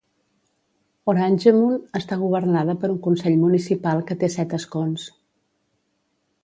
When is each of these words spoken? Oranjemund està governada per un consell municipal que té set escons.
Oranjemund 1.11 1.99
està 1.99 2.17
governada 2.23 2.77
per 2.85 2.91
un 2.95 2.99
consell 3.09 3.39
municipal 3.45 4.03
que 4.09 4.19
té 4.25 4.31
set 4.39 4.59
escons. 4.61 5.07